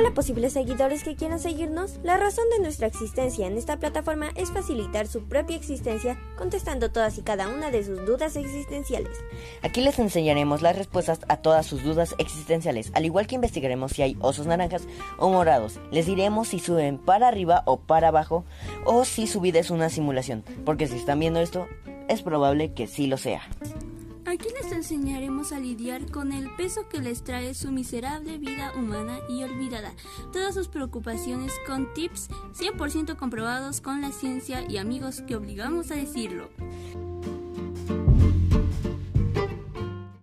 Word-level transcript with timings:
Hola 0.00 0.14
posibles 0.14 0.54
seguidores 0.54 1.04
que 1.04 1.14
quieran 1.14 1.38
seguirnos. 1.38 2.00
La 2.02 2.16
razón 2.16 2.46
de 2.56 2.62
nuestra 2.62 2.86
existencia 2.86 3.46
en 3.46 3.58
esta 3.58 3.76
plataforma 3.76 4.30
es 4.34 4.50
facilitar 4.50 5.06
su 5.06 5.24
propia 5.24 5.56
existencia 5.56 6.18
contestando 6.38 6.90
todas 6.90 7.18
y 7.18 7.22
cada 7.22 7.48
una 7.48 7.70
de 7.70 7.84
sus 7.84 8.06
dudas 8.06 8.34
existenciales. 8.36 9.18
Aquí 9.60 9.82
les 9.82 9.98
enseñaremos 9.98 10.62
las 10.62 10.74
respuestas 10.78 11.20
a 11.28 11.36
todas 11.36 11.66
sus 11.66 11.84
dudas 11.84 12.14
existenciales, 12.16 12.90
al 12.94 13.04
igual 13.04 13.26
que 13.26 13.34
investigaremos 13.34 13.92
si 13.92 14.00
hay 14.00 14.16
osos 14.20 14.46
naranjas 14.46 14.84
o 15.18 15.28
morados. 15.28 15.78
Les 15.90 16.06
diremos 16.06 16.48
si 16.48 16.60
suben 16.60 16.96
para 16.96 17.28
arriba 17.28 17.62
o 17.66 17.80
para 17.80 18.08
abajo 18.08 18.46
o 18.86 19.04
si 19.04 19.26
su 19.26 19.42
vida 19.42 19.58
es 19.58 19.68
una 19.68 19.90
simulación, 19.90 20.44
porque 20.64 20.86
si 20.86 20.96
están 20.96 21.20
viendo 21.20 21.40
esto, 21.40 21.68
es 22.08 22.22
probable 22.22 22.72
que 22.72 22.86
sí 22.86 23.06
lo 23.06 23.18
sea. 23.18 23.42
Aquí 24.40 24.48
les 24.54 24.72
enseñaremos 24.72 25.52
a 25.52 25.60
lidiar 25.60 26.10
con 26.10 26.32
el 26.32 26.48
peso 26.56 26.88
que 26.88 27.02
les 27.02 27.22
trae 27.22 27.52
su 27.52 27.70
miserable 27.70 28.38
vida 28.38 28.72
humana 28.74 29.18
y 29.28 29.42
olvidada, 29.42 29.92
todas 30.32 30.54
sus 30.54 30.66
preocupaciones 30.66 31.52
con 31.66 31.92
tips 31.92 32.30
100% 32.58 33.16
comprobados 33.16 33.82
con 33.82 34.00
la 34.00 34.12
ciencia 34.12 34.64
y 34.66 34.78
amigos 34.78 35.20
que 35.20 35.36
obligamos 35.36 35.90
a 35.90 35.96
decirlo. 35.96 36.48